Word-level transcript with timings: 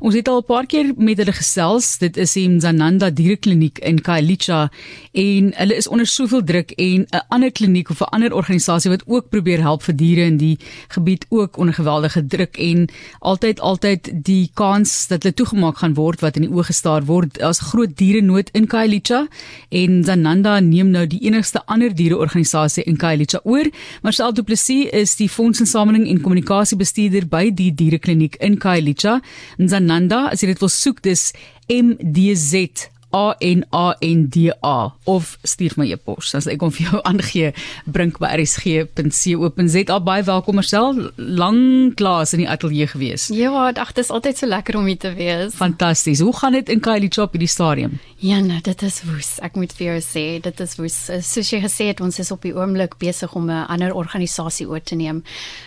Ons 0.00 0.14
het 0.16 0.28
al 0.28 0.38
'n 0.40 0.44
paar 0.48 0.66
keer 0.66 0.92
met 0.96 1.18
hulle 1.18 1.32
gesels. 1.32 1.98
Dit 1.98 2.16
is 2.16 2.32
die 2.32 2.48
Mzananda 2.48 3.10
Dierekliniek 3.10 3.78
in 3.78 4.00
Khayelitsha 4.00 4.70
en 5.12 5.52
hulle 5.54 5.76
is 5.76 5.88
onder 5.88 6.06
soveel 6.06 6.44
druk 6.44 6.70
en 6.70 7.06
'n 7.10 7.22
ander 7.28 7.52
kliniek 7.52 7.90
of 7.90 8.00
'n 8.00 8.08
ander 8.14 8.34
organisasie 8.34 8.90
wat 8.90 9.02
ook 9.06 9.28
probeer 9.28 9.60
help 9.60 9.82
vir 9.82 9.96
diere 9.96 10.24
in 10.24 10.36
die 10.36 10.58
gebied 10.88 11.26
ook 11.28 11.56
onder 11.56 11.74
geweldige 11.74 12.26
druk 12.26 12.56
en 12.56 12.88
altyd 13.18 13.60
altyd 13.60 14.10
die 14.24 14.50
kans 14.54 15.06
dat 15.08 15.22
hulle 15.22 15.34
toegemaak 15.34 15.76
gaan 15.76 15.94
word 15.94 16.20
wat 16.20 16.36
in 16.36 16.42
die 16.42 16.50
oë 16.50 16.64
gestaar 16.64 17.04
word. 17.04 17.38
Daar's 17.38 17.60
groot 17.60 17.96
dierenood 17.96 18.48
in 18.52 18.66
Khayelitsha 18.66 19.28
en 19.68 19.98
Mzananda 19.98 20.60
neem 20.60 20.90
nou 20.90 21.06
die 21.06 21.20
enigste 21.20 21.66
ander 21.66 21.94
diereorganisasie 21.94 22.84
in 22.84 22.96
Khayelitsha 22.96 23.40
oor. 23.44 23.64
Marcel 24.02 24.32
Du 24.32 24.42
Plessis 24.42 24.88
is 24.92 25.16
die 25.16 25.28
fondsinsameling 25.28 26.08
en 26.08 26.20
kommunikasiebestuurder 26.20 27.28
by 27.28 27.50
die 27.50 27.74
dierekliniek 27.74 28.36
in 28.36 28.58
Khayelitsha. 28.58 29.20
Mzananda, 29.58 29.89
as 30.30 30.42
jy 30.42 30.52
dit 30.52 30.62
wil 30.62 30.72
soek, 30.72 31.02
dis 31.02 31.30
M 31.70 31.94
D 32.00 32.30
Z 32.34 32.90
A 33.12 33.34
N 33.40 33.64
A 33.74 33.96
N 34.00 34.28
D 34.30 34.50
A 34.62 34.92
of 35.04 35.38
stuur 35.42 35.74
my 35.76 35.88
e-pos. 35.90 36.30
As 36.38 36.46
ek 36.50 36.62
hom 36.62 36.70
vir 36.74 36.86
jou 36.86 37.00
aangee, 37.10 37.50
brink 37.90 38.20
by 38.22 38.30
rsg.co.za. 38.38 39.98
Baie 40.06 40.22
welkom 40.26 40.60
Marcel, 40.60 41.00
lank 41.16 41.96
klaas 41.98 42.34
in 42.36 42.44
die 42.44 42.48
ateljee 42.50 42.86
gewees. 42.92 43.28
Ja, 43.34 43.50
ag, 43.70 43.94
dit 43.96 44.04
is 44.04 44.12
altyd 44.14 44.38
so 44.38 44.50
lekker 44.50 44.78
om 44.78 44.86
hier 44.86 45.00
te 45.02 45.10
wees. 45.16 45.56
Fantasties. 45.58 46.22
Hoe 46.22 46.34
gaan 46.36 46.54
dit 46.58 46.70
in 46.70 46.82
Kylie 46.84 47.10
Chop 47.10 47.34
hierdie 47.34 47.50
stadium? 47.50 47.98
Ja, 48.22 48.38
nee, 48.44 48.60
dit 48.62 48.82
is 48.86 49.00
woes. 49.08 49.32
Ek 49.42 49.58
moet 49.58 49.74
vir 49.74 49.86
jou 49.94 49.98
sê, 50.04 50.24
dit 50.44 50.62
is 50.62 50.76
woes. 50.78 50.98
Soos 51.26 51.50
jy 51.50 51.62
gesê 51.64 51.88
het, 51.90 52.02
ons 52.04 52.20
is 52.22 52.30
op 52.30 52.44
die 52.46 52.54
oomblik 52.54 52.98
besig 53.02 53.34
om 53.34 53.50
'n 53.50 53.66
ander 53.66 53.94
organisasie 53.96 54.68
oor 54.68 54.82
te 54.82 54.94
neem. 54.94 55.24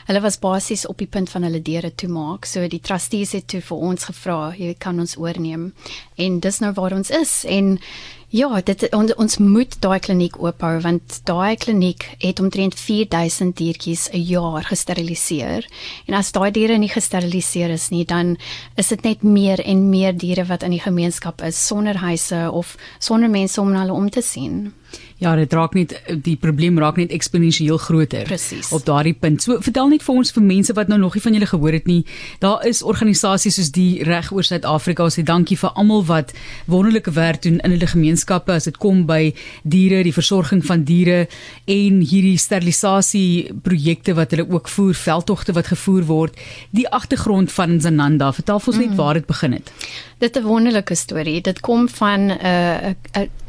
Hulle 0.07 0.21
was 0.21 0.39
basies 0.39 0.85
op 0.87 0.97
die 0.97 1.09
punt 1.09 1.29
van 1.29 1.43
hulle 1.43 1.61
deure 1.61 1.91
toe 1.95 2.09
maak. 2.09 2.45
So 2.45 2.67
die 2.67 2.79
trustees 2.79 3.31
het 3.33 3.47
toe 3.47 3.61
vir 3.61 3.77
ons 3.77 4.05
gevra, 4.05 4.53
jy 4.55 4.75
kan 4.77 4.99
ons 4.99 5.17
oorneem. 5.17 5.73
En 6.15 6.39
dis 6.39 6.59
nou 6.59 6.71
waar 6.73 6.93
ons 6.93 7.09
is 7.09 7.32
en 7.43 7.79
Ja, 8.33 8.61
dit 8.65 8.87
on, 8.97 9.11
ons 9.21 9.35
moet 9.37 9.75
daai 9.77 9.99
kliniek 10.01 10.39
oophou 10.41 10.79
want 10.81 11.19
daai 11.29 11.53
kliniek 11.61 12.07
het 12.17 12.39
omtrent 12.41 12.73
4000 12.81 13.53
diertjies 13.59 14.07
'n 14.09 14.23
jaar 14.25 14.63
gesteriliseer. 14.65 15.67
En 16.07 16.13
as 16.17 16.31
daai 16.31 16.51
diere 16.51 16.77
nie 16.77 16.89
gesteriliseer 16.89 17.69
is 17.69 17.89
nie, 17.89 18.05
dan 18.05 18.37
is 18.75 18.87
dit 18.87 19.03
net 19.03 19.21
meer 19.21 19.61
en 19.61 19.89
meer 19.89 20.17
diere 20.17 20.45
wat 20.45 20.63
in 20.63 20.71
die 20.71 20.81
gemeenskap 20.81 21.41
is 21.41 21.67
sonder 21.67 21.95
huise 21.95 22.49
of 22.51 22.75
sonder 22.99 23.29
mense 23.29 23.61
om 23.61 23.71
na 23.71 23.79
hulle 23.79 23.93
om 23.93 24.09
te 24.09 24.21
sien. 24.21 24.73
Ja, 25.23 25.35
dit 25.39 25.53
raak 25.55 25.75
net 25.77 25.93
die 26.25 26.35
probleem 26.39 26.79
raak 26.81 26.97
net 26.99 27.13
eksponensieel 27.15 27.77
groter 27.79 28.27
Precies. 28.27 28.71
op 28.75 28.83
daardie 28.85 29.13
punt. 29.15 29.41
So 29.43 29.61
vertel 29.63 29.87
net 29.93 30.03
vir 30.03 30.15
ons 30.19 30.33
vir 30.35 30.43
mense 30.43 30.73
wat 30.75 30.89
nou 30.91 30.99
nog 30.99 31.15
nie 31.15 31.23
van 31.23 31.37
julle 31.37 31.47
gehoor 31.47 31.77
het 31.77 31.87
nie. 31.87 32.01
Daar 32.43 32.65
is 32.67 32.81
organisasies 32.83 33.55
soos 33.55 33.71
die 33.71 34.03
reg 34.03 34.31
oor 34.35 34.43
Suid-Afrika. 34.43 35.05
Ons 35.07 35.19
sê 35.19 35.23
dankie 35.23 35.57
vir 35.59 35.71
almal 35.79 36.03
wat 36.09 36.33
wonderlike 36.67 37.13
werk 37.15 37.43
doen 37.45 37.61
in 37.63 37.75
hulle 37.75 37.87
gemeenskappe 37.87 38.51
as 38.51 38.67
dit 38.67 38.77
kom 38.77 39.05
by 39.07 39.33
diere, 39.63 40.03
die 40.03 40.15
versorging 40.15 40.63
van 40.65 40.83
diere 40.87 41.27
en 41.71 42.01
hierdie 42.01 42.37
sterilisasie 42.37 43.53
projekte 43.63 44.17
wat 44.17 44.35
hulle 44.35 44.47
ook 44.49 44.67
voer, 44.67 44.93
veldtogte 44.93 45.55
wat 45.55 45.71
gevoer 45.71 46.03
word. 46.09 46.41
Die 46.75 46.87
agtergrond 46.89 47.51
van 47.51 47.79
Zananda, 47.81 48.33
vertel 48.35 48.59
vir 48.59 48.73
ons 48.73 48.81
net 48.83 48.97
waar 48.99 49.21
dit 49.21 49.29
begin 49.29 49.55
het. 49.59 49.71
Dit 50.19 50.37
'n 50.37 50.43
wonderlike 50.43 50.95
storie. 50.95 51.41
Dit 51.41 51.59
kom 51.59 51.89
van 51.89 52.19
'n 52.27 52.37
uh, 52.43 52.89
'n 52.89 52.95
'n 53.15 53.21
'n 53.21 53.42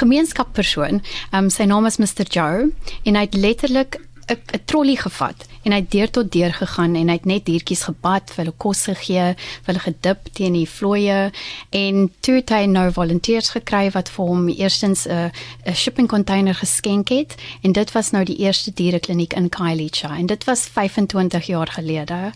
gemeenskappersoon. 0.00 1.02
Um 1.32 1.50
sy 1.50 1.64
naam 1.64 1.86
is 1.86 1.98
Mr 1.98 2.26
Joe 2.28 2.70
en 3.04 3.14
hy 3.14 3.26
het 3.26 3.34
letterlik 3.34 4.00
'n 4.32 4.64
trolly 4.64 4.96
gevat 4.96 5.46
en 5.62 5.72
hy 5.72 5.78
het 5.78 5.90
deur 5.90 6.10
tot 6.10 6.32
deur 6.32 6.52
gegaan 6.52 6.94
en 6.94 7.08
hy 7.08 7.14
het 7.14 7.24
net 7.24 7.44
diertjies 7.46 7.84
gebad, 7.86 8.30
vir 8.30 8.44
hulle 8.44 8.54
kos 8.56 8.84
gegee, 8.90 9.34
vir 9.34 9.70
hulle 9.70 9.84
gedip 9.84 10.30
teen 10.32 10.56
die 10.58 10.68
vlooie 10.68 11.30
en 11.70 12.10
toe 12.20 12.34
het 12.40 12.50
hy 12.54 12.64
nou 12.70 12.88
volonteërs 12.94 13.52
gekry 13.56 13.90
wat 13.94 14.10
vir 14.14 14.26
hom 14.26 14.48
eerstens 14.48 15.06
'n 15.06 15.30
'n 15.66 15.74
shipping 15.74 16.08
container 16.08 16.54
geskenk 16.54 17.08
het 17.08 17.36
en 17.62 17.72
dit 17.72 17.92
was 17.92 18.10
nou 18.10 18.24
die 18.24 18.38
eerste 18.38 18.70
dierekliniek 18.70 19.32
in 19.34 19.48
Khayelitsha 19.48 20.16
en 20.16 20.26
dit 20.26 20.44
was 20.44 20.66
25 20.66 21.46
jaar 21.46 21.66
gelede. 21.68 22.32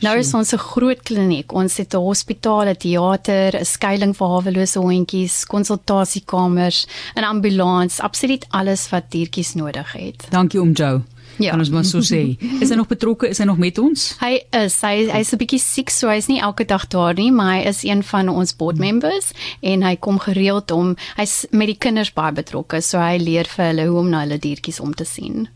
Nou 0.00 0.16
is 0.16 0.32
ons 0.34 0.52
'n 0.52 0.58
groot 0.58 1.02
kliniek. 1.02 1.52
Ons 1.52 1.76
het 1.76 1.94
'n 1.94 1.96
hospitaal, 2.00 2.68
'n 2.68 2.76
teater, 2.76 3.56
'n 3.56 3.64
skuilings 3.64 4.16
vir 4.16 4.26
hawelose 4.26 4.78
hondjies, 4.78 5.44
konsultasiekamers, 5.44 6.86
'n 7.16 7.24
ambulans, 7.24 8.00
absoluut 8.00 8.46
alles 8.48 8.88
wat 8.88 9.10
diertjies 9.10 9.54
nodig 9.54 9.92
het. 9.92 10.26
Dankie 10.30 10.60
om 10.60 10.72
Joe. 10.72 11.02
Ja. 11.40 11.54
Kan 11.54 11.62
ons 11.62 11.70
maar 11.72 11.86
so 11.88 12.02
sê. 12.04 12.36
Is 12.60 12.68
hy 12.68 12.76
nog 12.76 12.90
betrokke? 12.90 13.28
Is 13.30 13.38
hy 13.40 13.46
nog 13.48 13.58
met 13.60 13.78
ons? 13.80 14.10
Hy 14.20 14.42
is 14.58 14.76
hy 14.84 15.06
hy's 15.08 15.32
'n 15.32 15.40
bietjie 15.40 15.60
siek, 15.60 15.90
so 15.90 16.08
hy's 16.12 16.28
nie 16.28 16.40
elke 16.40 16.66
dag 16.68 16.86
daar 16.92 17.14
nie, 17.14 17.30
maar 17.32 17.54
hy 17.56 17.68
is 17.68 17.82
een 17.84 18.02
van 18.02 18.28
ons 18.28 18.52
board 18.56 18.78
members 18.78 19.32
en 19.62 19.82
hy 19.82 19.96
kom 19.96 20.18
gereeld 20.18 20.70
om 20.70 20.96
hy's 21.16 21.46
met 21.50 21.66
die 21.66 21.78
kinders 21.78 22.12
baie 22.12 22.32
betrokke, 22.32 22.82
so 22.82 22.98
hy 22.98 23.16
leer 23.16 23.48
vir 23.48 23.66
hulle 23.70 23.88
hoe 23.88 23.98
om 23.98 24.10
na 24.10 24.20
hulle 24.20 24.38
diertjies 24.38 24.80
om 24.80 24.92
te 24.94 25.04
sien. 25.04 25.48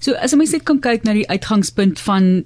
So 0.00 0.12
as 0.12 0.34
ons 0.34 0.52
net 0.52 0.64
kan 0.64 0.80
kyk 0.82 1.04
na 1.04 1.14
die 1.14 1.28
uitgangspunt 1.30 2.00
van 2.00 2.44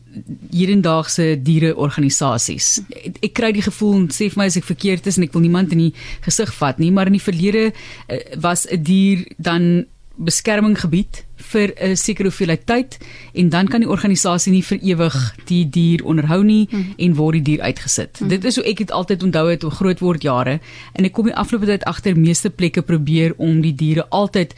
hedendaagse 0.52 1.42
diereorganisasies. 1.42 2.80
Ek, 2.92 3.19
ek 3.22 3.34
kry 3.34 3.52
die 3.52 3.66
gevoel, 3.66 4.06
sê 4.14 4.30
vir 4.30 4.38
my 4.38 4.46
as 4.46 4.56
ek 4.56 4.69
verkeerd 4.69 5.06
is 5.06 5.19
en 5.19 5.25
ek 5.25 5.34
wil 5.34 5.42
niemand 5.42 5.72
in 5.72 5.88
die 5.88 5.92
gesig 6.22 6.54
vat 6.54 6.78
nie, 6.78 6.92
maar 6.92 7.10
in 7.10 7.19
die 7.19 7.25
verlede 7.25 7.72
uh, 7.72 8.20
was 8.36 8.66
'n 8.70 8.82
dier 8.82 9.26
dan 9.38 9.86
beskerminggebied 10.16 11.25
vir 11.36 11.72
'n 11.76 11.97
sekere 11.97 12.28
hoeveelheid 12.28 12.66
tyd 12.66 12.98
en 13.34 13.48
dan 13.48 13.69
kan 13.69 13.80
die 13.80 13.88
organisasie 13.88 14.52
nie 14.52 14.62
vir 14.62 14.78
ewig 14.82 15.34
die 15.47 15.64
dier 15.70 16.04
onderhou 16.04 16.42
nie 16.44 16.69
mm. 16.70 16.94
en 16.98 17.14
word 17.14 17.32
die 17.32 17.42
dier 17.42 17.60
uitgesit. 17.60 18.20
Mm. 18.20 18.28
Dit 18.28 18.44
is 18.44 18.56
hoe 18.56 18.64
ek 18.64 18.78
dit 18.78 18.91
altyd 18.91 19.22
onthou 19.22 19.50
het 19.50 19.62
hoe 19.62 19.70
groot 19.70 20.00
word 20.00 20.22
jare 20.22 20.60
en 20.92 21.04
ek 21.04 21.12
kom 21.12 21.25
die 21.25 21.36
afgelope 21.36 21.66
tyd 21.66 21.84
agter 21.84 22.16
meeste 22.16 22.50
plekke 22.50 22.82
probeer 22.82 23.34
om 23.36 23.60
die 23.60 23.75
diere 23.75 24.06
altyd 24.10 24.54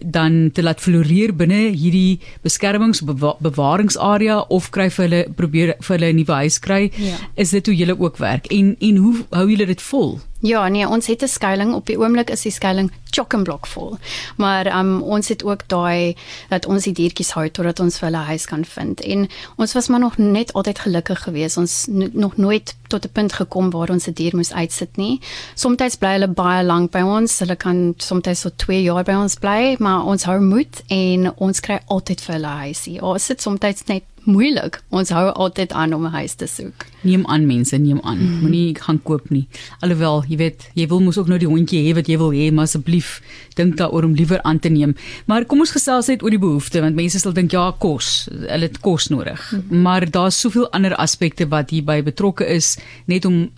dan 0.00 0.50
te 0.52 0.62
laat 0.62 0.80
floreer 0.80 1.34
binne 1.36 1.68
hierdie 1.76 2.20
beskermingsbewaringsarea 2.42 4.38
of 4.48 4.70
kry 4.72 4.88
vir 4.90 5.04
hulle 5.04 5.22
probeer 5.36 5.74
vir 5.80 5.96
hulle 5.96 6.12
'n 6.12 6.16
nuwe 6.16 6.34
huis 6.42 6.58
kry. 6.58 6.90
Ja. 6.96 7.16
Is 7.36 7.50
dit 7.50 7.66
hoe 7.66 7.76
julle 7.76 7.98
ook 8.00 8.16
werk 8.16 8.46
en 8.46 8.76
en 8.80 8.96
hoe 8.96 9.16
hou 9.30 9.48
julle 9.50 9.66
dit 9.66 9.82
vol? 9.82 10.20
Ja, 10.42 10.68
nee, 10.68 10.88
ons 10.88 11.06
het 11.06 11.22
'n 11.22 11.28
skuilings 11.28 11.74
op 11.74 11.86
die 11.86 11.98
oomblik 11.98 12.30
is 12.30 12.42
die 12.42 12.50
skuilings 12.50 12.92
chock-and-block 13.10 13.66
vol. 13.66 13.98
Maar 14.36 14.78
um, 14.78 15.02
ons 15.02 15.28
het 15.28 15.44
ook 15.44 15.68
daai 15.68 16.16
dat 16.48 16.66
ons 16.66 16.84
die 16.84 16.92
diertjies 16.92 17.32
hou 17.36 17.48
totdat 17.48 17.80
ons 17.80 17.98
vir 17.98 18.08
hulle 18.10 18.24
huis 18.32 18.46
kan 18.46 18.64
vind. 18.64 19.00
En 19.00 19.28
ons 19.56 19.72
was 19.72 19.88
maar 19.88 20.00
nog 20.00 20.18
net 20.18 20.52
altyd 20.52 20.78
gelukkig 20.78 21.22
geweest. 21.22 21.56
Ons 21.56 21.86
nog 22.12 22.36
nooit 22.36 22.74
tot 22.88 23.04
'n 23.04 23.12
punt 23.12 23.32
gekom 23.32 23.70
waar 23.70 23.90
ons 23.90 24.06
'n 24.06 24.12
dier 24.12 24.36
moes 24.36 24.52
uitsit 24.52 24.96
nie. 24.96 25.20
Somstyds 25.54 25.96
bly 25.96 26.12
hulle 26.12 26.28
baie 26.28 26.64
lank 26.64 26.90
by 26.90 27.00
ons. 27.00 27.38
Hulle 27.38 27.56
kan 27.56 27.94
somstyds 27.98 28.40
so 28.40 28.50
2 28.56 28.82
jaar 28.82 29.04
by 29.04 29.14
ons 29.14 29.34
bly, 29.34 29.76
maar 29.78 30.04
ons 30.04 30.24
hou 30.24 30.40
moed 30.40 30.82
en 30.88 31.32
ons 31.36 31.60
kry 31.60 31.80
altyd 31.86 32.20
vir 32.20 32.34
hulle 32.34 32.54
huisie. 32.66 33.02
Ons 33.02 33.24
sit 33.24 33.42
somstyds 33.42 33.86
net 33.86 34.02
moeilik. 34.24 34.78
Ons 34.94 35.10
hou 35.14 35.24
altyd 35.30 35.72
aan 35.72 35.92
om 35.94 36.04
'n 36.06 36.12
huis 36.12 36.34
te 36.34 36.46
soek. 36.46 36.86
Neem 37.00 37.26
aan 37.26 37.46
mense, 37.46 37.76
neem 37.76 38.00
aan. 38.02 38.18
Mm. 38.18 38.40
Moenie 38.40 38.74
gaan 38.74 39.02
koop 39.02 39.30
nie. 39.30 39.48
Alhoewel, 39.80 40.24
jy 40.28 40.36
weet, 40.36 40.70
jy 40.74 40.86
wil 40.86 41.00
mos 41.00 41.18
ook 41.18 41.26
nou 41.26 41.38
die 41.38 41.48
hondjie 41.48 41.82
hê 41.86 41.94
wat 41.94 42.06
jy 42.06 42.16
wil 42.18 42.30
hê, 42.30 42.52
maar 42.52 42.64
asseblief 42.64 43.22
dink 43.54 43.76
daaroor 43.76 44.04
om 44.04 44.14
liewer 44.14 44.42
aan 44.42 44.58
te 44.58 44.68
neem. 44.68 44.94
Maar 45.26 45.44
kom 45.44 45.58
ons 45.58 45.70
gesels 45.70 46.06
net 46.06 46.22
oor 46.22 46.30
die 46.30 46.38
behoeftes 46.38 46.80
want 46.80 46.94
mense 46.94 47.18
sal 47.18 47.32
dink 47.32 47.50
ja, 47.50 47.72
kos. 47.78 48.28
Hulle 48.30 48.68
het 48.68 48.80
kos 48.80 49.08
nodig. 49.08 49.52
Mm. 49.52 49.82
Maar 49.82 50.10
daar's 50.10 50.40
soveel 50.40 50.70
ander 50.70 50.94
aspekte 50.94 51.48
wat 51.48 51.70
hierby 51.70 52.02
betrokke 52.02 52.46
is 52.46 52.78
net 53.06 53.24
om 53.24 53.50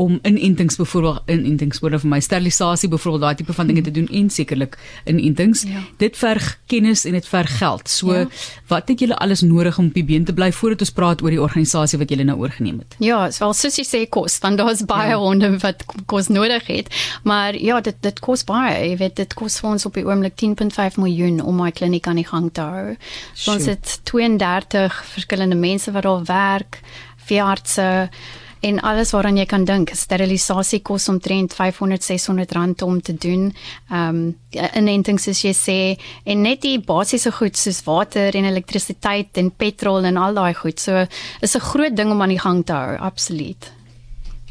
om 0.00 0.18
inentings 0.22 0.78
byvoorbeeld 0.80 1.28
inentings 1.30 1.80
word 1.84 2.00
vir 2.00 2.10
my 2.10 2.20
sterilisasie 2.24 2.88
byvoorbeeld 2.88 3.24
daai 3.26 3.40
tipe 3.40 3.54
van 3.56 3.68
dinge 3.70 3.82
te 3.86 3.92
doen 3.94 4.08
en 4.20 4.30
sekerlik 4.30 4.78
inentings. 5.04 5.64
Ja. 5.68 5.82
Dit 6.00 6.16
verg 6.20 6.58
kennis 6.70 7.04
en 7.08 7.16
dit 7.18 7.28
verg 7.28 7.58
geld. 7.58 7.88
So 7.88 8.14
Ja. 8.14 8.26
wat 8.68 8.88
het 8.88 9.00
julle 9.00 9.16
alles 9.16 9.40
nodig 9.40 9.78
om 9.78 9.86
op 9.86 9.94
die 9.94 10.04
been 10.04 10.24
te 10.24 10.32
bly 10.32 10.52
voordat 10.52 10.80
ons 10.80 10.90
praat 10.90 11.22
oor 11.22 11.30
die 11.30 11.40
organisasie 11.40 11.98
wat 11.98 12.10
julle 12.10 12.24
nou 12.24 12.38
oorgeneem 12.38 12.78
het? 12.78 12.96
Ja, 12.98 13.28
wel 13.38 13.52
soos 13.54 13.76
jy 13.76 13.84
sê 13.84 14.08
kos, 14.08 14.38
want 14.42 14.58
daar's 14.58 14.84
baie 14.84 15.10
ja. 15.10 15.16
honde 15.16 15.58
wat 15.58 15.84
kos 16.06 16.28
nodig 16.28 16.66
het. 16.66 16.88
Maar 17.22 17.56
ja, 17.56 17.80
dit 17.80 17.96
dit 18.00 18.20
kos 18.20 18.44
baie. 18.44 18.90
Jy 18.90 18.96
weet, 18.96 19.16
dit 19.16 19.34
kos 19.34 19.60
vir 19.60 19.70
ons 19.70 19.86
op 19.86 19.94
die 19.94 20.06
oomblik 20.06 20.36
10.5 20.40 20.96
miljoen 20.96 21.40
om 21.42 21.56
my 21.60 21.70
kliniek 21.70 22.06
aan 22.06 22.16
die 22.16 22.26
gang 22.26 22.50
te 22.52 22.60
hou. 22.60 22.96
So 23.34 23.52
ons 23.52 23.66
het 23.66 24.00
32 24.04 25.04
verskillende 25.14 25.56
mense 25.56 25.92
wat 25.92 26.02
daar 26.02 26.24
werk, 26.24 26.80
veeartse 27.26 28.10
en 28.60 28.80
alles 28.80 29.10
waaraan 29.14 29.36
jy 29.40 29.46
kan 29.48 29.64
dink. 29.64 29.90
Sterilisasie 29.96 30.80
kos 30.84 31.08
omtrent 31.08 31.54
500 31.56 32.04
600 32.04 32.52
rand 32.52 32.82
om 32.82 33.00
te 33.00 33.14
doen. 33.14 33.52
Ehm 33.90 34.20
um, 34.20 34.36
inentings 34.76 35.22
soos 35.28 35.42
jy 35.44 35.52
sê 35.54 35.78
en 36.24 36.42
net 36.42 36.62
die 36.62 36.78
basiese 36.78 37.30
goed 37.32 37.56
soos 37.56 37.82
water 37.86 38.36
en 38.36 38.44
elektrisiteit 38.44 39.38
en 39.38 39.50
petrol 39.50 40.04
en 40.04 40.16
al 40.16 40.34
daai 40.34 40.54
goed. 40.54 40.80
So 40.80 41.06
is 41.40 41.56
'n 41.56 41.60
groot 41.60 41.96
ding 41.96 42.10
om 42.10 42.22
aan 42.22 42.28
die 42.28 42.38
gang 42.40 42.64
te 42.66 42.72
hou, 42.72 42.96
absoluut. 42.98 43.72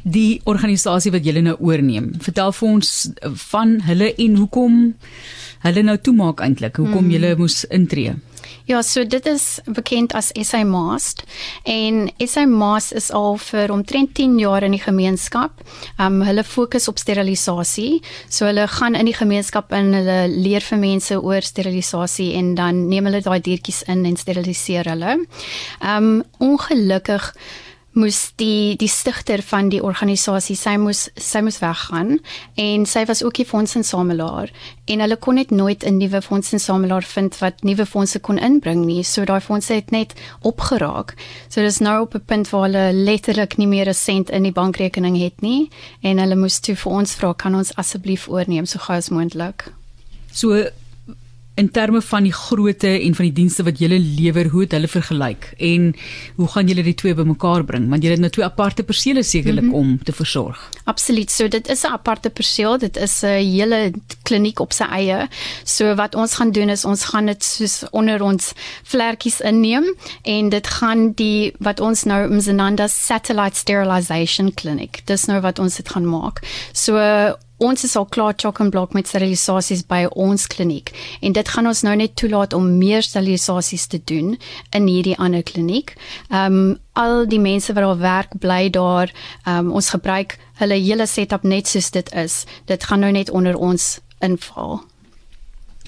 Die 0.03 0.41
organisasie 0.45 1.11
wat 1.11 1.25
julle 1.25 1.41
nou 1.41 1.56
oorneem. 1.59 2.13
Vertel 2.19 2.51
vir 2.51 2.69
ons 2.69 3.11
van 3.51 3.81
hulle 3.81 4.15
en 4.15 4.35
hoekom 4.35 4.95
hulle 5.59 5.83
nou 5.83 5.97
toemaak 5.97 6.39
eintlik. 6.39 6.75
Hoekom 6.77 7.03
Hmm. 7.03 7.11
julle 7.11 7.35
moes 7.35 7.65
intree? 7.65 8.15
Ja, 8.69 8.81
so 8.81 9.04
dit 9.06 9.25
is 9.25 9.60
bekend 9.66 10.13
as 10.13 10.30
SA 10.46 10.63
Mast 10.63 11.24
en 11.63 12.12
SA 12.22 12.46
Mast 12.46 12.94
is 12.94 13.10
al 13.12 13.38
vir 13.42 13.72
omtrent 13.74 14.13
10 14.18 14.38
jaar 14.40 14.63
in 14.63 14.75
die 14.75 14.84
gemeenskap. 14.84 15.63
Um 15.98 16.22
hulle 16.28 16.44
fokus 16.44 16.88
op 16.92 17.00
sterilisasie. 17.01 18.01
So 18.30 18.46
hulle 18.46 18.68
gaan 18.68 18.96
in 18.96 19.10
die 19.10 19.18
gemeenskap 19.18 19.74
in, 19.74 19.94
hulle 19.98 20.19
leer 20.30 20.66
vir 20.66 20.81
mense 20.81 21.18
oor 21.18 21.42
sterilisasie 21.42 22.34
en 22.38 22.54
dan 22.60 22.86
neem 22.92 23.10
hulle 23.10 23.24
daai 23.25 23.40
diertjies 23.42 23.81
in 23.90 24.06
en 24.06 24.19
steriliseer 24.19 24.92
hulle. 24.94 25.18
Um 25.81 26.22
ongelukkig 26.40 27.34
moes 27.97 28.33
die 28.38 28.75
die 28.77 28.88
stigter 28.88 29.41
van 29.41 29.69
die 29.74 29.81
organisasie 29.81 30.56
sy 30.56 30.75
moes 30.77 31.07
sy 31.18 31.41
moes 31.41 31.57
weggaan 31.62 32.19
en 32.62 32.86
sy 32.86 33.01
was 33.09 33.24
ook 33.25 33.39
die 33.39 33.47
fondsinsamelaar 33.50 34.51
en 34.94 35.03
hulle 35.03 35.18
kon 35.18 35.39
net 35.41 35.51
nooit 35.51 35.83
'n 35.83 35.97
nuwe 35.97 36.21
fondsinsamelaar 36.21 37.03
vind 37.03 37.38
wat 37.39 37.63
nuwe 37.63 37.86
fondse 37.86 38.19
kon 38.19 38.38
inbring 38.38 38.86
nie 38.86 39.03
so 39.03 39.25
daai 39.25 39.41
fondse 39.41 39.74
het 39.74 39.91
net 39.91 40.13
opgeraak. 40.41 41.15
So 41.50 41.62
dis 41.62 41.80
nou 41.80 42.01
op 42.01 42.15
'n 42.15 42.25
punt 42.25 42.50
waar 42.50 42.69
hulle 42.69 42.94
letterlik 42.94 43.57
nie 43.57 43.68
meer 43.68 43.89
'n 43.89 43.94
sent 43.94 44.30
in 44.30 44.44
die 44.44 44.51
bankrekening 44.51 45.18
het 45.18 45.42
nie 45.42 45.69
en 46.01 46.18
hulle 46.18 46.35
moes 46.35 46.59
toe 46.59 46.75
vir 46.75 46.92
ons 46.92 47.15
vra 47.15 47.33
kan 47.33 47.56
ons 47.56 47.75
asseblief 47.75 48.27
oorneem 48.27 48.65
so 48.65 48.80
gou 48.80 48.95
as 48.95 49.09
moontlik 49.09 49.71
so 50.31 50.69
in 51.59 51.69
terme 51.75 52.01
van 52.01 52.23
die 52.23 52.33
grootte 52.33 52.91
en 53.00 53.15
van 53.17 53.27
die 53.27 53.35
dienste 53.35 53.65
wat 53.67 53.81
julle 53.81 54.00
lewer, 54.00 54.47
hoe 54.53 54.63
het 54.63 54.75
hulle 54.77 54.88
vergelyk 54.88 55.50
en 55.69 55.89
hoe 56.39 56.47
gaan 56.53 56.69
julle 56.71 56.85
die 56.88 56.95
twee 56.95 57.15
bymekaar 57.17 57.65
bring? 57.67 57.89
Want 57.91 58.06
julle 58.06 58.15
het 58.15 58.23
nou 58.23 58.31
twee 58.33 58.47
aparte 58.47 58.85
persele 58.88 59.23
sekerlik 59.23 59.67
mm 59.67 59.73
-hmm. 59.73 59.79
om 59.79 60.03
te 60.03 60.15
versorg. 60.15 60.69
Absoluut. 60.83 61.31
So 61.31 61.47
dit 61.47 61.67
is 61.67 61.83
'n 61.83 61.91
aparte 61.91 62.29
perseel. 62.29 62.77
Dit 62.77 62.97
is 62.97 63.21
'n 63.23 63.27
hele 63.27 63.91
kliniek 64.23 64.59
op 64.59 64.73
sy 64.73 64.83
eie. 64.83 65.27
So 65.63 65.95
wat 65.95 66.15
ons 66.15 66.35
gaan 66.35 66.51
doen 66.51 66.69
is 66.69 66.85
ons 66.85 67.03
gaan 67.03 67.25
dit 67.25 67.44
soos 67.44 67.83
onder 67.91 68.21
ons 68.23 68.53
vlekkies 68.83 69.39
inneem 69.39 69.95
en 70.23 70.50
dit 70.50 70.67
gaan 70.67 71.11
die 71.13 71.53
wat 71.59 71.79
ons 71.79 72.03
nou 72.03 72.33
Mzananda 72.33 72.88
Satellite 72.88 73.57
Sterilization 73.57 74.53
Clinic. 74.53 75.01
Dis 75.06 75.25
nou 75.25 75.41
wat 75.41 75.59
ons 75.59 75.75
dit 75.75 75.89
gaan 75.89 76.06
maak. 76.06 76.39
So 76.73 76.94
Ons 77.59 77.83
is 77.83 77.95
al 78.00 78.06
klaar 78.07 78.33
chock 78.39 78.59
and 78.63 78.71
block 78.71 78.94
met 78.95 79.07
sterilisasies 79.07 79.83
by 79.88 80.06
ons 80.15 80.47
kliniek 80.47 80.94
en 81.21 81.35
dit 81.35 81.51
gaan 81.53 81.67
ons 81.67 81.81
nou 81.83 81.95
net 82.00 82.15
toelaat 82.19 82.56
om 82.56 82.69
meer 82.79 83.03
sterilisasies 83.03 83.88
te 83.91 84.00
doen 84.11 84.38
in 84.75 84.88
hierdie 84.88 85.17
ander 85.19 85.44
kliniek. 85.44 85.95
Ehm 86.29 86.59
um, 86.59 86.77
al 87.00 87.23
die 87.31 87.39
mense 87.39 87.71
wat 87.71 87.83
daar 87.85 88.00
werk 88.00 88.31
bly 88.44 88.69
daar, 88.69 89.11
ehm 89.45 89.69
um, 89.69 89.73
ons 89.79 89.91
gebruik 89.95 90.38
hulle 90.59 90.79
hele 90.79 91.07
setup 91.07 91.44
net 91.44 91.67
soos 91.67 91.91
dit 91.91 92.13
is. 92.13 92.45
Dit 92.65 92.83
gaan 92.83 93.00
nou 93.00 93.11
net 93.11 93.29
onder 93.29 93.56
ons 93.56 94.00
inval. 94.19 94.79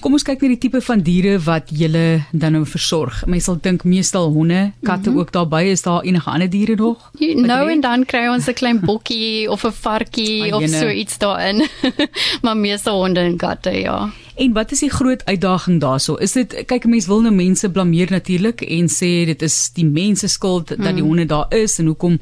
Kom 0.02 0.16
ons 0.18 0.24
kyk 0.26 0.40
na 0.42 0.48
die 0.50 0.58
tipe 0.58 0.80
van 0.82 1.02
diere 1.06 1.36
wat 1.44 1.68
jy 1.70 1.88
dan 2.34 2.56
nou 2.56 2.64
versorg. 2.66 3.20
Mense 3.30 3.46
sal 3.46 3.60
dink 3.62 3.84
meestal 3.86 4.32
honde, 4.34 4.72
katte 4.82 5.10
mm 5.10 5.14
-hmm. 5.14 5.20
ook 5.20 5.32
daarbey. 5.32 5.70
Is 5.70 5.82
daar 5.82 6.02
enige 6.02 6.30
ander 6.30 6.50
diere 6.50 6.74
nog? 6.74 7.10
Nou 7.18 7.70
en 7.70 7.80
dan 7.80 8.04
kry 8.04 8.26
ons 8.26 8.48
'n 8.48 8.52
klein 8.52 8.80
bokkie 8.80 9.50
of 9.50 9.64
'n 9.64 9.72
varkie 9.72 10.54
of 10.54 10.68
so 10.68 10.88
iets 10.88 11.18
daarin. 11.18 11.68
maar 12.42 12.56
meestal 12.56 12.98
honde 12.98 13.20
en 13.20 13.36
katte, 13.36 13.70
ja. 13.70 14.10
En 14.34 14.52
wat 14.52 14.72
is 14.72 14.78
die 14.78 14.90
groot 14.90 15.24
uitdaging 15.24 15.80
daarso? 15.80 16.14
Is 16.14 16.32
dit 16.32 16.64
kyk 16.66 16.84
mense 16.84 17.06
wil 17.06 17.20
nou 17.20 17.34
mense 17.34 17.70
blameer 17.70 18.10
natuurlik 18.10 18.60
en 18.60 18.88
sê 18.88 19.24
dit 19.28 19.42
is 19.42 19.70
die 19.72 19.86
mense 19.86 20.28
skuld 20.28 20.68
dat 20.68 20.78
die 20.78 21.02
mm. 21.02 21.08
honde 21.08 21.26
daar 21.26 21.46
is 21.48 21.78
en 21.78 21.86
hoekom 21.86 22.18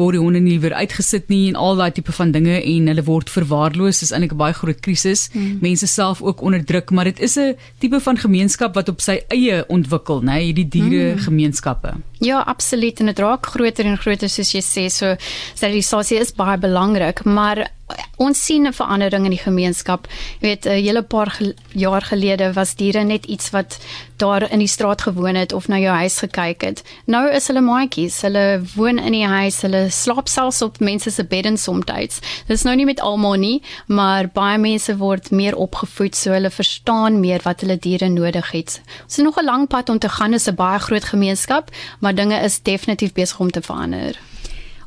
word 0.00 0.16
die 0.16 0.22
honde 0.22 0.42
nie 0.42 0.58
weer 0.62 0.74
uitgesit 0.80 1.28
nie 1.32 1.48
en 1.50 1.58
al 1.60 1.78
daai 1.80 1.90
tipe 1.96 2.14
van 2.16 2.32
dinge 2.34 2.56
en 2.58 2.90
hulle 2.90 3.04
word 3.06 3.32
verwaarloos 3.32 4.02
is 4.06 4.12
eintlik 4.12 4.34
'n 4.34 4.40
baie 4.40 4.56
groot 4.56 4.80
krisis. 4.80 5.28
Hmm. 5.32 5.58
Mense 5.60 5.86
self 5.86 6.22
ook 6.22 6.40
onderdruk, 6.40 6.90
maar 6.90 7.04
dit 7.04 7.20
is 7.20 7.36
'n 7.36 7.56
tipe 7.78 8.00
van 8.00 8.16
gemeenskap 8.16 8.74
wat 8.74 8.88
op 8.88 9.00
sy 9.00 9.20
eie 9.28 9.64
ontwikkel, 9.68 10.22
nê, 10.22 10.38
hierdie 10.48 10.68
diere 10.68 11.12
hmm. 11.12 11.18
gemeenskappe. 11.26 11.94
Ja, 12.20 12.40
absoluut 12.40 13.00
en 13.00 13.06
dit 13.06 13.18
raak 13.18 13.46
groter 13.46 13.86
en 13.86 13.96
groter 13.96 14.28
soos 14.28 14.52
jy 14.52 14.60
sê. 14.60 14.88
So 14.90 15.16
sterilisasie 15.54 16.18
is 16.20 16.32
baie 16.32 16.58
belangrik, 16.58 17.24
maar 17.24 17.70
ons 18.16 18.44
sien 18.44 18.66
'n 18.66 18.72
verandering 18.72 19.24
in 19.24 19.30
die 19.30 19.44
gemeenskap. 19.44 20.06
Jy 20.40 20.48
weet, 20.48 20.66
'n 20.66 20.82
hele 20.82 21.02
paar 21.02 21.30
ge 21.30 21.54
jaar 21.72 22.02
gelede 22.02 22.52
was 22.52 22.74
diere 22.74 23.04
net 23.04 23.24
iets 23.24 23.50
wat 23.50 23.78
daar 24.16 24.50
in 24.50 24.58
die 24.58 24.68
straat 24.68 25.02
gewoon 25.02 25.34
het 25.34 25.52
of 25.52 25.68
na 25.68 25.78
jou 25.78 25.94
huis 25.96 26.18
gekyk 26.18 26.60
het. 26.60 26.82
Nou 27.06 27.30
is 27.30 27.46
hulle 27.46 27.60
maatjies. 27.60 28.20
Hulle 28.20 28.62
woon 28.74 28.98
in 28.98 29.12
die 29.12 29.26
huis, 29.26 29.60
hulle 29.62 29.90
slaap 29.90 30.28
selfs 30.28 30.62
op 30.62 30.78
mense 30.80 31.10
se 31.10 31.24
beddens 31.24 31.62
soms. 31.62 31.78
Dit 31.80 32.20
is 32.46 32.62
nou 32.62 32.76
nie 32.76 32.84
met 32.84 33.00
almal 33.00 33.38
nie, 33.40 33.62
maar 33.86 34.28
baie 34.28 34.58
mense 34.58 34.96
word 34.96 35.30
meer 35.30 35.56
opgevoed 35.56 36.16
so 36.16 36.32
hulle 36.32 36.50
verstaan 36.50 37.20
meer 37.20 37.40
wat 37.42 37.60
hulle 37.60 37.78
diere 37.78 38.08
nodig 38.08 38.50
het. 38.50 38.80
Ons 39.04 39.16
het 39.16 39.24
nog 39.24 39.38
'n 39.38 39.44
lang 39.44 39.68
pad 39.68 39.88
om 39.88 39.98
te 39.98 40.08
gaan, 40.08 40.34
is 40.34 40.48
'n 40.48 40.54
baie 40.54 40.78
groot 40.78 41.04
gemeenskap, 41.04 41.70
maar 42.00 42.14
dinge 42.14 42.38
is 42.44 42.62
definitief 42.62 43.12
besig 43.12 43.40
om 43.40 43.50
te 43.50 43.62
verander. 43.62 44.29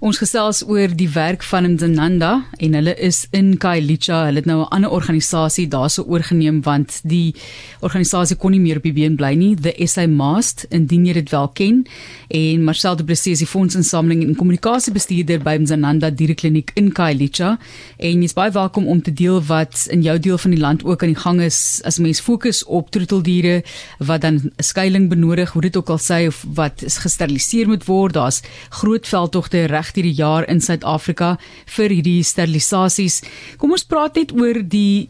Ons 0.03 0.17
gesels 0.19 0.57
oor 0.67 0.91
die 0.99 1.07
werk 1.13 1.45
van 1.47 1.63
Nzananda 1.77 2.33
en 2.59 2.73
hulle 2.75 2.91
is 2.99 3.21
in 3.31 3.53
Kailicha. 3.55 4.25
Hulle 4.25 4.41
het 4.41 4.47
nou 4.49 4.57
'n 4.63 4.73
ander 4.75 4.91
organisasie 4.91 5.67
daarso 5.67 6.03
oorgeneem 6.03 6.61
want 6.61 6.99
die 7.03 7.33
organisasie 7.79 8.35
kon 8.35 8.51
nie 8.51 8.59
meer 8.59 8.77
op 8.77 8.83
die 8.83 8.91
been 8.91 9.15
bly 9.15 9.33
nie. 9.33 9.55
The 9.55 9.73
SA 9.87 10.07
Mast, 10.07 10.65
indien 10.69 11.05
jy 11.05 11.13
dit 11.13 11.29
wel 11.29 11.47
ken. 11.47 11.87
En 12.27 12.63
Marcel 12.63 12.95
de 12.95 13.03
Plessis, 13.03 13.37
die 13.37 13.47
fondsinsameling 13.47 14.23
en 14.23 14.35
kommunikasiebestuurder 14.35 15.39
by 15.39 15.57
Nzananda 15.61 16.09
Dierekliniek 16.09 16.71
in 16.75 16.91
Kailicha. 16.91 17.57
En 17.97 18.21
jy's 18.21 18.33
baie 18.33 18.51
welkom 18.51 18.87
om 18.87 19.01
te 19.01 19.13
deel 19.13 19.41
wat 19.41 19.87
in 19.89 20.01
jou 20.01 20.19
deel 20.19 20.37
van 20.37 20.51
die 20.51 20.59
land 20.59 20.83
ook 20.83 21.01
aan 21.01 21.13
die 21.13 21.21
gang 21.21 21.41
is 21.41 21.81
as 21.85 21.99
mens 21.99 22.19
fokus 22.19 22.63
op 22.65 22.91
troeteldiere 22.91 23.63
wat 23.99 24.21
dan 24.21 24.33
'n 24.33 24.51
skuilings 24.57 25.07
benodig, 25.07 25.51
hoe 25.51 25.61
dit 25.61 25.77
ook 25.77 25.89
al 25.89 25.99
sê 25.99 26.27
of 26.27 26.45
wat 26.53 26.83
gesteriliseer 26.85 27.67
moet 27.67 27.85
word. 27.85 28.13
Daar's 28.13 28.41
groot 28.69 29.07
veldtogte 29.07 29.65
reg 29.65 29.92
hierdie 29.95 30.15
jaar 30.17 30.47
in 30.49 30.61
Suid-Afrika 30.61 31.37
vir 31.75 31.89
hierdie 31.89 32.23
sterilisasies. 32.23 33.21
Kom 33.57 33.71
ons 33.71 33.83
praat 33.83 34.15
net 34.15 34.33
oor 34.35 34.61
die 34.63 35.09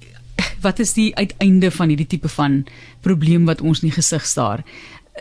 wat 0.64 0.80
is 0.80 0.94
die 0.96 1.12
uiteinde 1.16 1.72
van 1.72 1.92
hierdie 1.92 2.08
tipe 2.08 2.32
van 2.32 2.64
probleem 3.06 3.46
wat 3.50 3.62
ons 3.62 3.84
in 3.84 3.90
die 3.90 3.96
gesig 3.96 4.26
staar. 4.26 4.64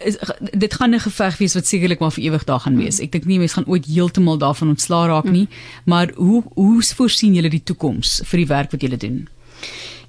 Is, 0.07 0.17
dit 0.41 0.75
gaan 0.75 0.95
'n 0.95 1.01
geveg 1.01 1.39
wees 1.39 1.55
wat 1.55 1.67
sekerlik 1.67 2.01
maar 2.01 2.13
vir 2.13 2.25
ewig 2.25 2.45
daar 2.45 2.61
gaan 2.61 2.77
wees. 2.77 3.01
Ek 3.01 3.13
dink 3.13 3.25
nie 3.25 3.39
mense 3.39 3.55
gaan 3.55 3.69
ooit 3.69 3.87
heeltemal 3.87 4.39
daarvan 4.39 4.69
ontslaa 4.69 5.07
raak 5.07 5.31
nie, 5.31 5.49
maar 5.85 6.13
hoe 6.17 6.43
hoe 6.55 6.83
voorsien 6.83 7.35
julle 7.35 7.51
die 7.51 7.63
toekoms 7.63 8.23
vir 8.25 8.39
die 8.39 8.47
werk 8.47 8.71
wat 8.73 8.81
julle 8.81 8.97
doen? 8.97 9.29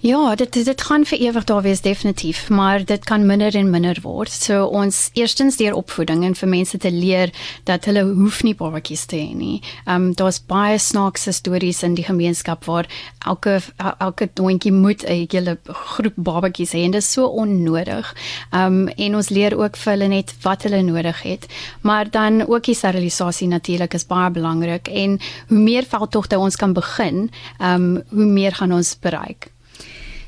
Ja, 0.04 0.36
dit 0.36 0.52
dit 0.52 0.82
gaan 0.84 1.06
vir 1.08 1.18
ewig 1.18 1.44
daar 1.48 1.62
wees 1.64 1.82
definitief, 1.82 2.50
maar 2.50 2.84
dit 2.86 3.04
kan 3.08 3.26
minder 3.26 3.56
en 3.56 3.70
minder 3.70 4.00
word. 4.04 4.32
So 4.32 4.66
ons 4.66 4.98
eerstens 5.16 5.56
deur 5.56 5.78
opvoeding 5.80 6.26
en 6.28 6.36
vir 6.36 6.50
mense 6.52 6.78
te 6.78 6.92
leer 6.92 7.32
dat 7.64 7.88
hulle 7.88 8.04
hoef 8.10 8.42
nie 8.44 8.52
babatjies 8.60 9.06
te 9.08 9.16
hê 9.16 9.30
nie. 9.32 9.62
Ehm 9.86 10.10
um, 10.10 10.10
daar's 10.20 10.42
baie 10.44 10.76
snaakse 10.78 11.32
stories 11.32 11.80
in 11.88 11.96
die 11.96 12.04
gemeenskap 12.04 12.68
waar 12.68 12.90
elke 13.26 13.62
elke 13.80 14.28
doontjie 14.34 14.74
moet 14.76 15.08
'n 15.08 15.28
hele 15.32 15.58
groep 15.72 16.20
babatjies 16.20 16.76
hê 16.76 16.84
en 16.84 16.92
dit 16.92 17.04
is 17.04 17.12
so 17.12 17.26
onnodig. 17.26 18.14
Ehm 18.52 18.66
um, 18.66 18.88
en 18.88 19.16
ons 19.16 19.30
leer 19.30 19.58
ook 19.58 19.78
vir 19.78 19.92
hulle 19.94 20.08
net 20.08 20.36
wat 20.42 20.64
hulle 20.64 20.82
nodig 20.82 21.22
het. 21.22 21.48
Maar 21.82 22.10
dan 22.10 22.48
ook 22.48 22.64
die 22.64 22.76
sterilisasie 22.76 23.48
natuurlik 23.48 23.94
is 23.94 24.08
baie 24.08 24.32
belangrik 24.32 24.88
en 24.88 25.20
hoe 25.48 25.58
meer 25.58 25.84
veldtogte 25.84 26.38
ons 26.38 26.56
kan 26.56 26.74
begin, 26.74 27.30
ehm 27.60 27.84
um, 27.96 28.04
hoe 28.10 28.26
meer 28.26 28.52
gaan 28.52 28.74
ons 28.74 29.00
bereik. 29.00 29.53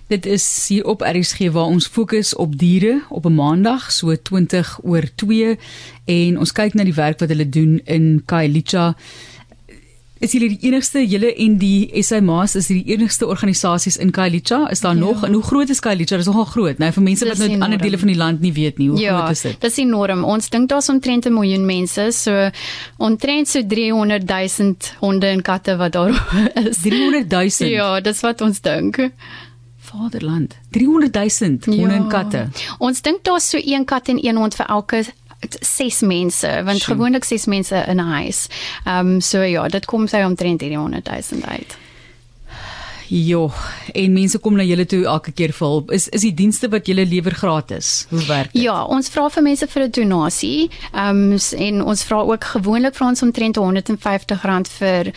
Dit 0.08 0.26
is 0.26 0.66
hier 0.68 0.86
op 0.86 1.02
RSG 1.02 1.50
waar 1.52 1.66
ons 1.66 1.88
fokus 1.88 2.36
op 2.36 2.58
diere 2.58 3.02
op 3.10 3.26
'n 3.26 3.34
maandag 3.34 3.92
so 3.92 4.16
20 4.16 4.80
oor 4.84 5.04
2 5.16 5.58
en 6.06 6.40
ons 6.40 6.52
kyk 6.52 6.74
na 6.74 6.84
die 6.84 6.94
werk 6.94 7.20
wat 7.20 7.30
hulle 7.30 7.50
doen 7.50 7.82
in 7.86 8.22
Kailicha. 8.26 8.96
Is 10.20 10.32
julle 10.32 10.48
die 10.48 10.60
enigste 10.62 11.02
julle 11.08 11.34
en 11.36 11.58
die 11.58 11.90
SA 12.04 12.22
Maas 12.22 12.56
is 12.56 12.68
die 12.68 12.84
enigste 12.86 13.28
organisasies 13.28 13.98
in 13.98 14.12
Kailicha? 14.12 14.70
Is 14.70 14.80
daar 14.80 14.94
ja. 14.94 15.00
nog 15.00 15.24
en 15.24 15.34
hoe 15.34 15.44
groot 15.44 15.70
is 15.70 15.80
Kailicha? 15.80 16.16
Dit 16.16 16.28
is 16.28 16.34
nogal 16.34 16.46
groot, 16.46 16.78
nou 16.78 16.92
vir 16.92 17.04
mense 17.04 17.28
wat 17.28 17.38
nou 17.38 17.50
in 17.50 17.62
ander 17.62 17.82
dele 17.82 17.98
van 17.98 18.08
die 18.08 18.18
land 18.18 18.42
nie 18.42 18.54
weet 18.54 18.78
nie, 18.78 18.90
hoe 18.90 19.00
ja, 19.00 19.18
groot 19.18 19.32
is 19.32 19.42
dit? 19.42 19.62
Dis 19.62 19.78
enorm. 19.78 20.24
Ons 20.24 20.50
dink 20.50 20.70
daar's 20.70 20.90
omtrent 20.90 21.26
'n 21.26 21.34
miljoen 21.34 21.66
mense, 21.66 22.12
so 22.12 22.50
omtrent 22.98 23.48
so 23.48 23.62
300 23.68 24.24
000 24.28 24.76
honde 25.00 25.28
en 25.28 25.42
katte 25.42 25.76
wat 25.78 25.92
daar 25.92 26.14
is. 26.70 26.78
300 26.78 27.30
000. 27.32 27.70
Ja, 27.70 28.00
dis 28.02 28.22
wat 28.22 28.42
ons 28.42 28.62
dink. 28.62 29.12
Vaderland. 30.02 30.58
300 30.70 31.14
000 31.40 31.58
honde 31.66 31.94
ja. 31.94 32.00
en 32.00 32.08
katte. 32.08 32.48
Ons 32.78 33.02
dink 33.02 33.24
daar's 33.24 33.50
so 33.50 33.60
een 33.62 33.86
kat 33.86 34.08
en 34.08 34.26
een 34.26 34.38
hond 34.38 34.56
vir 34.56 34.66
elke 34.66 35.04
ses 35.62 36.00
mense 36.02 36.50
want 36.66 36.84
gewoonlik 36.84 37.24
ses 37.24 37.46
mense 37.46 37.84
in 37.88 37.98
'n 38.02 38.12
huis. 38.20 38.48
Ehm 38.86 39.08
um, 39.08 39.22
so 39.22 39.42
ja, 39.42 39.68
dit 39.68 39.86
kom 39.86 40.08
sy 40.08 40.24
omtrent 40.24 40.62
hierdie 40.62 40.80
100 40.80 41.10
000 41.32 41.44
uit. 41.46 41.78
Ja, 43.08 43.50
en 43.94 44.14
mense 44.14 44.40
kom 44.40 44.56
na 44.58 44.64
julle 44.66 44.86
toe 44.90 45.04
elke 45.06 45.32
keer 45.32 45.54
vir 45.54 45.68
hulp. 45.68 45.92
Is 45.94 46.08
is 46.16 46.26
die 46.26 46.34
dienste 46.34 46.70
wat 46.74 46.88
julle 46.90 47.06
lewer 47.06 47.36
gratis? 47.38 48.06
Hoe 48.10 48.24
werk 48.26 48.54
dit? 48.54 48.64
Ja, 48.64 48.80
ons 48.84 49.10
vra 49.14 49.28
vir 49.30 49.44
mense 49.44 49.68
vir 49.68 49.84
'n 49.84 49.92
donasie. 49.92 50.70
Ehm 50.94 51.34
um, 51.34 51.40
en 51.58 51.82
ons 51.84 52.04
vra 52.04 52.22
ook 52.22 52.44
gewoonlik 52.44 52.96
vir 52.96 53.08
ons 53.08 53.22
omtrent 53.22 53.58
R150 53.58 54.72
vir 54.80 55.14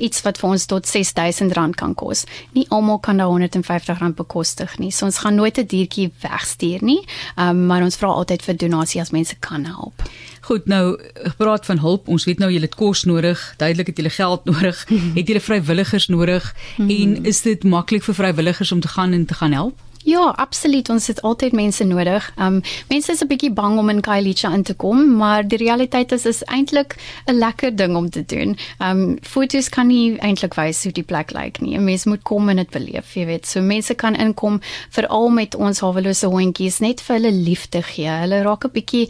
iets 0.00 0.22
wat 0.22 0.38
vir 0.38 0.50
ons 0.50 0.66
tot 0.66 0.86
R6000 0.86 1.74
kan 1.74 1.94
kos. 1.94 2.24
Nie 2.52 2.66
almal 2.68 2.98
kan 2.98 3.16
daai 3.16 3.48
R150 3.48 4.14
bekostig 4.14 4.78
nie. 4.78 4.90
So 4.90 5.06
ons 5.06 5.18
gaan 5.18 5.34
nooit 5.34 5.58
'n 5.58 5.66
diertjie 5.66 6.10
wegstuur 6.20 6.82
nie. 6.82 7.00
Ehm 7.36 7.48
um, 7.48 7.66
maar 7.66 7.82
ons 7.82 7.96
vra 7.96 8.08
altyd 8.08 8.42
vir 8.42 8.56
donasie 8.56 9.00
as 9.00 9.10
mense 9.10 9.36
kan 9.40 9.64
help. 9.64 10.02
Goed, 10.42 10.66
nou 10.66 10.98
praat 11.38 11.66
van 11.66 11.78
hulp. 11.78 12.08
Ons 12.10 12.24
weet 12.26 12.40
nou 12.42 12.50
julle 12.50 12.66
het 12.66 12.74
kos 12.74 13.04
nodig, 13.06 13.38
duidelik 13.56 13.92
het 13.92 13.96
julle 13.96 14.10
geld 14.10 14.44
nodig, 14.44 14.84
het 15.18 15.28
julle 15.28 15.40
vrywilligers 15.40 16.08
nodig 16.08 16.54
mm 16.76 16.88
-hmm. 16.88 16.96
en 16.96 17.24
is 17.24 17.42
dit 17.42 17.64
maklik 17.64 18.02
vir 18.02 18.14
vrywilligers 18.14 18.72
om 18.72 18.80
te 18.80 18.88
gaan 18.88 19.12
en 19.12 19.26
te 19.26 19.34
gaan 19.34 19.52
help? 19.52 19.78
Ja, 20.04 20.32
absoluut. 20.36 20.88
Ons 20.90 21.06
het 21.06 21.20
altyd 21.22 21.52
mense 21.54 21.84
nodig. 21.84 22.24
Um 22.36 22.60
mense 22.88 23.12
is 23.12 23.22
'n 23.22 23.26
bietjie 23.26 23.52
bang 23.52 23.78
om 23.78 23.88
in 23.88 24.00
Kailicha 24.00 24.52
in 24.52 24.62
te 24.62 24.74
kom, 24.74 25.16
maar 25.16 25.48
die 25.48 25.58
realiteit 25.58 26.12
is 26.12 26.26
is 26.26 26.42
eintlik 26.44 26.96
'n 27.26 27.34
lekker 27.34 27.76
ding 27.76 27.96
om 27.96 28.10
te 28.10 28.24
doen. 28.24 28.56
Um 28.80 29.18
foto's 29.22 29.68
kan 29.68 29.86
nie 29.86 30.18
eintlik 30.18 30.54
wys 30.54 30.82
hoe 30.82 30.92
die 30.92 31.02
plek 31.02 31.32
lyk 31.32 31.60
nie. 31.60 31.76
'n 31.76 31.84
Mens 31.84 32.04
moet 32.04 32.22
kom 32.22 32.48
en 32.48 32.56
dit 32.56 32.70
beleef, 32.70 33.14
jy 33.14 33.26
weet. 33.26 33.46
So 33.46 33.60
mense 33.60 33.94
kan 33.94 34.14
inkom 34.14 34.60
veral 34.90 35.28
met 35.28 35.54
ons 35.54 35.80
hawelose 35.80 36.26
hondjies 36.26 36.80
net 36.80 37.00
vir 37.00 37.16
hulle 37.16 37.32
liefde 37.32 37.82
gee. 37.82 38.08
Hulle 38.08 38.42
raak 38.42 38.64
'n 38.64 38.70
bietjie 38.72 39.08